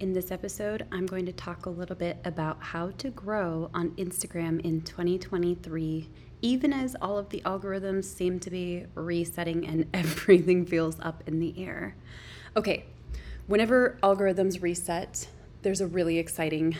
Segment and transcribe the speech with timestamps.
[0.00, 3.90] In this episode, I'm going to talk a little bit about how to grow on
[3.96, 6.08] Instagram in 2023,
[6.40, 11.38] even as all of the algorithms seem to be resetting and everything feels up in
[11.38, 11.96] the air.
[12.56, 12.86] Okay,
[13.46, 15.28] whenever algorithms reset,
[15.60, 16.78] there's a really exciting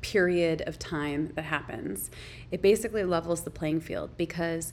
[0.00, 2.12] period of time that happens.
[2.52, 4.72] It basically levels the playing field because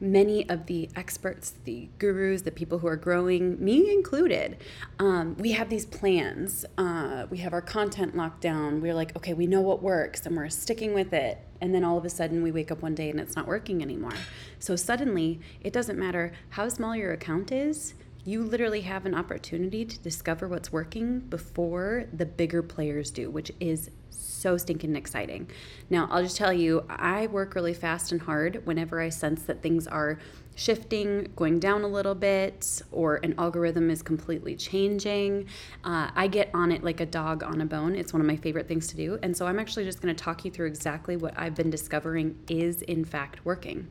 [0.00, 4.58] many of the experts, the gurus, the people who are growing, me included,
[4.98, 6.64] um, we have these plans.
[6.76, 8.80] Uh, we have our content locked down.
[8.80, 11.38] We're like, okay, we know what works and we're sticking with it.
[11.60, 13.82] And then all of a sudden we wake up one day and it's not working
[13.82, 14.14] anymore.
[14.58, 17.94] So suddenly, it doesn't matter how small your account is.
[18.26, 23.52] You literally have an opportunity to discover what's working before the bigger players do, which
[23.60, 25.48] is so stinking exciting.
[25.90, 29.62] Now, I'll just tell you, I work really fast and hard whenever I sense that
[29.62, 30.18] things are
[30.56, 35.46] shifting, going down a little bit, or an algorithm is completely changing.
[35.84, 37.94] Uh, I get on it like a dog on a bone.
[37.94, 39.20] It's one of my favorite things to do.
[39.22, 42.36] And so I'm actually just going to talk you through exactly what I've been discovering
[42.48, 43.86] is in fact working.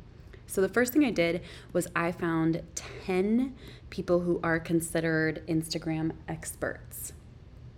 [0.48, 1.42] So the first thing I did
[1.74, 3.56] was I found 10
[3.90, 7.14] people who are considered Instagram experts.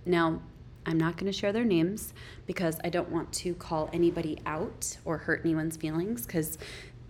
[0.06, 0.42] Now,
[0.86, 2.14] I'm not going to share their names
[2.46, 6.58] because I don't want to call anybody out or hurt anyone's feelings because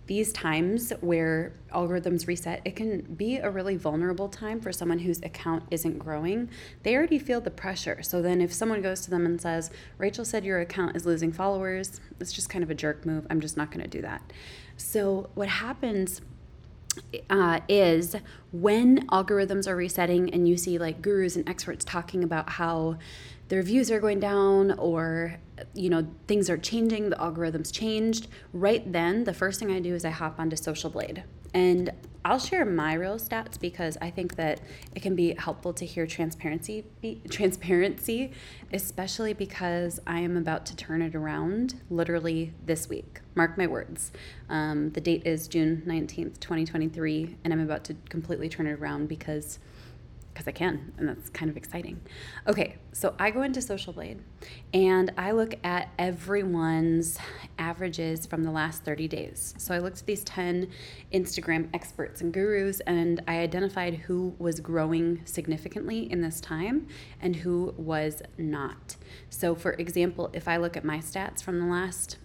[0.08, 5.20] these times where algorithms reset, it can be a really vulnerable time for someone whose
[5.22, 6.48] account isn't growing.
[6.82, 8.02] They already feel the pressure.
[8.02, 11.30] So then, if someone goes to them and says, Rachel said your account is losing
[11.30, 13.26] followers, it's just kind of a jerk move.
[13.28, 14.32] I'm just not going to do that.
[14.78, 16.22] So, what happens
[17.28, 18.16] uh, is
[18.52, 22.98] when algorithms are resetting and you see like gurus and experts talking about how
[23.48, 25.36] their views are going down or
[25.74, 29.94] you know things are changing the algorithms changed right then the first thing i do
[29.94, 31.22] is i hop onto social blade.
[31.54, 31.90] And
[32.24, 34.60] i'll share my real stats because i think that
[34.94, 38.32] it can be helpful to hear transparency be, transparency
[38.72, 43.20] especially because i am about to turn it around literally this week.
[43.34, 44.12] Mark my words.
[44.48, 49.08] Um, the date is june 19th 2023 and i'm about to completely turn it around
[49.08, 49.58] because
[50.38, 52.00] because I can, and that's kind of exciting.
[52.46, 54.22] Okay, so I go into Social Blade
[54.72, 57.18] and I look at everyone's
[57.58, 59.54] averages from the last 30 days.
[59.58, 60.68] So I looked at these 10
[61.12, 66.86] Instagram experts and gurus and I identified who was growing significantly in this time
[67.20, 68.94] and who was not.
[69.30, 72.16] So, for example, if I look at my stats from the last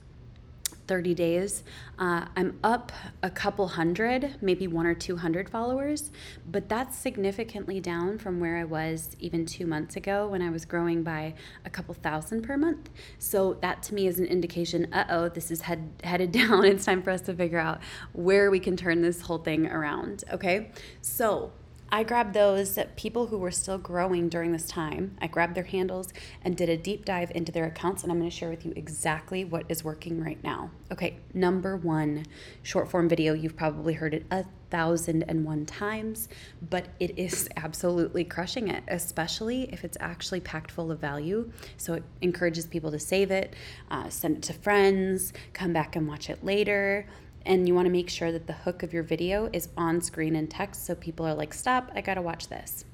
[0.88, 1.64] 30 days.
[1.98, 6.12] Uh, I'm up a couple hundred, maybe one or 200 followers,
[6.50, 10.66] but that's significantly down from where I was even two months ago when I was
[10.66, 11.36] growing by
[11.66, 12.90] a couple thousand per month.
[13.20, 16.66] So that to me is an indication uh oh, this is head, headed down.
[16.66, 17.80] It's time for us to figure out
[18.14, 20.24] where we can turn this whole thing around.
[20.32, 21.52] Okay, so
[21.94, 25.16] I grabbed those people who were still growing during this time.
[25.22, 26.12] I grabbed their handles
[26.44, 28.74] and did a deep dive into their accounts, and I'm going to share with you
[28.76, 30.72] exactly what is working right now.
[30.92, 32.26] Okay, number one,
[32.64, 33.34] short form video.
[33.36, 36.30] You've probably heard it a thousand and one times,
[36.68, 41.52] but it is absolutely crushing it, especially if it's actually packed full of value.
[41.78, 43.56] So it encourages people to save it,
[43.92, 47.06] uh, send it to friends, come back and watch it later
[47.46, 50.36] and you want to make sure that the hook of your video is on screen
[50.36, 52.86] in text so people are like, stop, I got to watch this.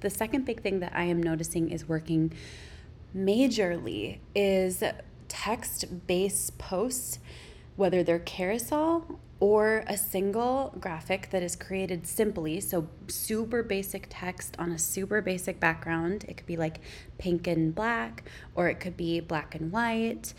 [0.00, 2.32] The second big thing that I am noticing is working
[3.16, 4.82] majorly is
[5.28, 7.18] text based posts,
[7.76, 12.60] whether they're carousel or a single graphic that is created simply.
[12.60, 16.24] So, super basic text on a super basic background.
[16.28, 16.80] It could be like
[17.18, 18.24] pink and black,
[18.54, 20.34] or it could be black and white.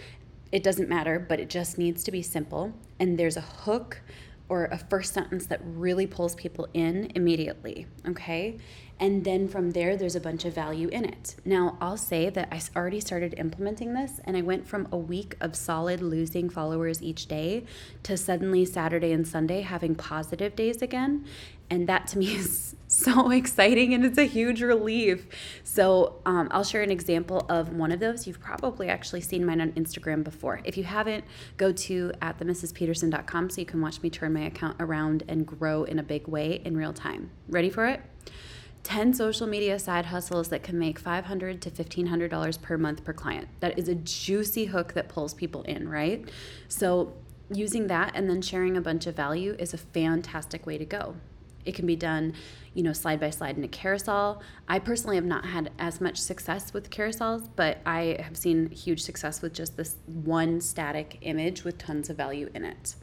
[0.52, 2.74] It doesn't matter, but it just needs to be simple.
[3.00, 4.02] And there's a hook
[4.48, 7.88] or a first sentence that really pulls people in immediately.
[8.08, 8.58] Okay.
[8.98, 11.36] And then from there, there's a bunch of value in it.
[11.44, 15.36] Now, I'll say that I already started implementing this, and I went from a week
[15.42, 17.66] of solid losing followers each day
[18.04, 21.26] to suddenly Saturday and Sunday having positive days again.
[21.70, 25.28] And that to me is so exciting and it's a huge relief.
[25.66, 28.26] So, um, I'll share an example of one of those.
[28.28, 30.62] You've probably actually seen mine on Instagram before.
[30.64, 31.26] If you haven't,
[31.58, 35.84] go to at themrspeterson.com so you can watch me turn my account around and grow
[35.84, 37.32] in a big way in real time.
[37.50, 38.02] Ready for it?
[38.86, 43.48] 10 social media side hustles that can make 500 to $1,500 per month per client.
[43.60, 46.30] That is a juicy hook that pulls people in, right?
[46.68, 47.14] So,
[47.52, 51.16] using that and then sharing a bunch of value is a fantastic way to go.
[51.66, 52.34] It can be done,
[52.76, 54.44] you know, slide by slide in a carousel.
[54.68, 59.02] I personally have not had as much success with carousels, but I have seen huge
[59.02, 62.96] success with just this one static image with tons of value in it.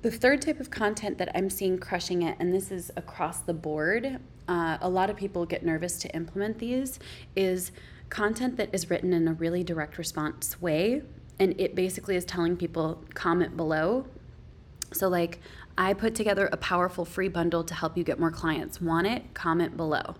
[0.00, 3.54] The third type of content that I'm seeing crushing it, and this is across the
[3.54, 6.98] board, uh, a lot of people get nervous to implement these
[7.36, 7.72] is
[8.08, 11.02] content that is written in a really direct response way.
[11.38, 14.06] And it basically is telling people comment below.
[14.92, 15.40] So, like,
[15.78, 18.80] I put together a powerful free bundle to help you get more clients.
[18.80, 19.32] Want it?
[19.32, 20.16] Comment below.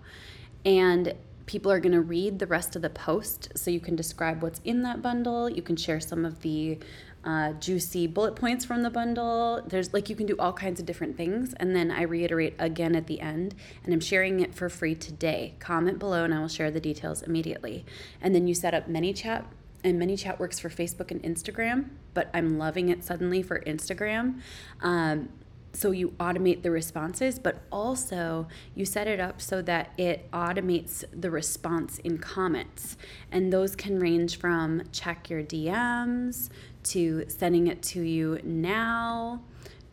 [0.65, 1.13] And
[1.45, 4.61] people are going to read the rest of the post so you can describe what's
[4.63, 5.49] in that bundle.
[5.49, 6.79] You can share some of the
[7.25, 9.61] uh, juicy bullet points from the bundle.
[9.65, 11.53] There's like you can do all kinds of different things.
[11.55, 15.55] And then I reiterate again at the end, and I'm sharing it for free today.
[15.59, 17.85] Comment below and I will share the details immediately.
[18.21, 19.45] And then you set up ManyChat,
[19.83, 24.39] and ManyChat works for Facebook and Instagram, but I'm loving it suddenly for Instagram.
[24.81, 25.29] Um,
[25.73, 31.03] so you automate the responses, but also you set it up so that it automates
[31.11, 32.95] the response in comments.
[33.31, 36.49] And those can range from check your DMs
[36.83, 39.41] to sending it to you now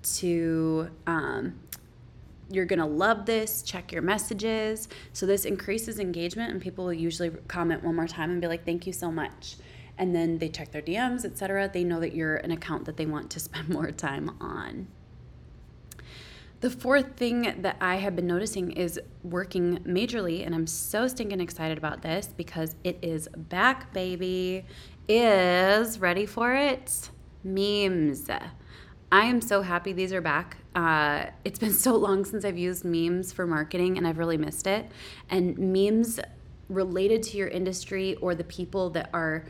[0.02, 1.58] to um,
[2.50, 4.88] you're going to love this check your messages.
[5.14, 8.66] So this increases engagement and people will usually comment one more time and be like
[8.66, 9.56] thank you so much.
[9.96, 13.04] And then they check their dms etc they know that you're an account that they
[13.04, 14.86] want to spend more time on
[16.60, 21.40] the fourth thing that I have been noticing is working majorly, and I'm so stinking
[21.40, 24.66] excited about this because it is back, baby
[25.08, 27.10] is ready for it
[27.42, 28.28] memes.
[29.12, 30.58] I am so happy these are back.
[30.74, 34.66] Uh, it's been so long since I've used memes for marketing and I've really missed
[34.66, 34.90] it.
[35.28, 36.20] And memes
[36.68, 39.46] related to your industry or the people that are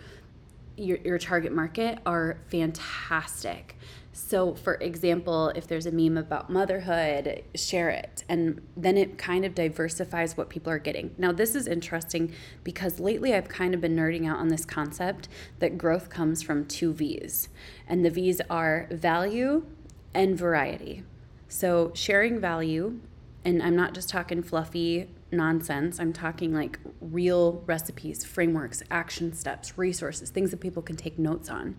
[0.77, 3.77] your, your target market are fantastic.
[4.13, 8.25] So, for example, if there's a meme about motherhood, share it.
[8.29, 11.15] And then it kind of diversifies what people are getting.
[11.17, 12.35] Now, this is interesting
[12.65, 15.29] because lately I've kind of been nerding out on this concept
[15.61, 17.49] that growth comes from two V's.
[17.87, 19.65] And the V's are value
[20.13, 21.05] and variety.
[21.49, 23.01] So, sharing value,
[23.45, 26.01] and I'm not just talking fluffy nonsense.
[26.01, 31.49] I'm talking like real recipes, frameworks, action steps, resources, things that people can take notes
[31.49, 31.77] on.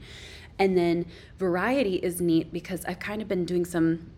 [0.62, 1.08] And then
[1.40, 4.12] variety is neat because I've kind of been doing some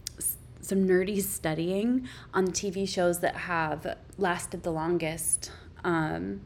[0.60, 5.52] some nerdy studying on TV shows that have lasted the longest
[5.86, 6.42] um,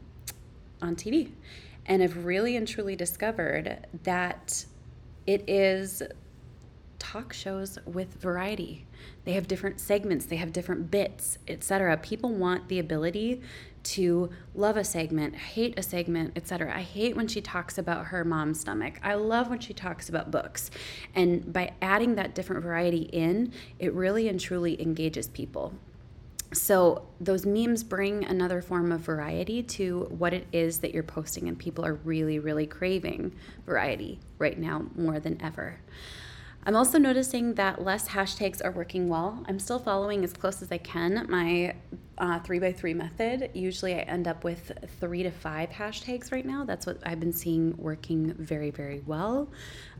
[0.80, 1.32] on TV.
[1.84, 4.66] And I've really and truly discovered that
[5.26, 6.00] it is
[7.00, 8.86] talk shows with variety.
[9.24, 11.96] They have different segments, they have different bits, etc.
[11.96, 13.40] People want the ability
[13.88, 16.74] to love a segment, hate a segment, etc.
[16.74, 18.98] I hate when she talks about her mom's stomach.
[19.02, 20.70] I love when she talks about books.
[21.14, 25.72] And by adding that different variety in, it really and truly engages people.
[26.52, 31.46] So, those memes bring another form of variety to what it is that you're posting,
[31.46, 33.34] and people are really, really craving
[33.66, 35.78] variety right now more than ever.
[36.64, 39.44] I'm also noticing that less hashtags are working well.
[39.46, 41.74] I'm still following as close as I can my
[42.18, 43.50] uh, three by three method.
[43.54, 46.64] Usually I end up with three to five hashtags right now.
[46.64, 49.50] That's what I've been seeing working very, very well.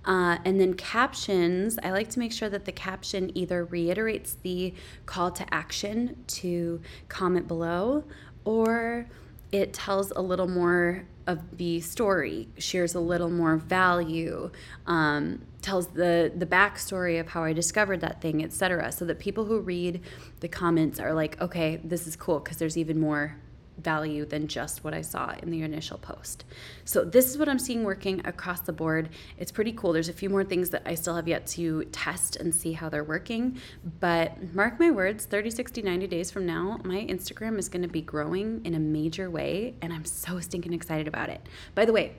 [0.04, 4.74] Uh, and then captions, I like to make sure that the caption either reiterates the
[5.06, 8.04] call to action to comment below
[8.44, 9.08] or
[9.52, 14.50] it tells a little more of the story, shares a little more value,
[14.86, 18.90] um, tells the the backstory of how I discovered that thing, etc.
[18.92, 20.00] So that people who read
[20.40, 23.36] the comments are like, okay, this is cool because there's even more
[23.78, 26.44] value than just what I saw in the initial post.
[26.84, 29.10] So this is what I'm seeing working across the board.
[29.38, 29.92] It's pretty cool.
[29.92, 32.88] There's a few more things that I still have yet to test and see how
[32.88, 33.58] they're working,
[34.00, 37.88] but mark my words, 30, 60, 90 days from now, my Instagram is going to
[37.88, 41.46] be growing in a major way and I'm so stinking excited about it.
[41.74, 42.14] By the way,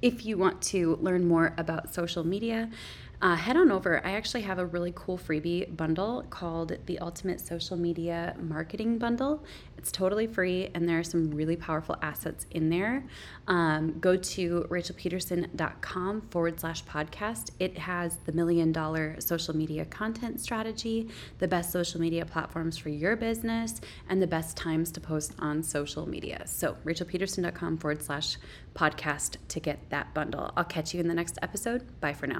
[0.00, 2.70] if you want to learn more about social media,
[3.20, 4.04] uh, head on over.
[4.06, 9.44] I actually have a really cool freebie bundle called the Ultimate Social Media Marketing Bundle.
[9.76, 13.04] It's totally free, and there are some really powerful assets in there.
[13.46, 17.50] Um, go to rachelpedersen.com forward slash podcast.
[17.58, 21.08] It has the million dollar social media content strategy,
[21.38, 25.62] the best social media platforms for your business, and the best times to post on
[25.62, 26.42] social media.
[26.46, 28.36] So, rachelpedersen.com forward slash
[28.74, 30.52] podcast to get that bundle.
[30.56, 32.00] I'll catch you in the next episode.
[32.00, 32.36] Bye for now.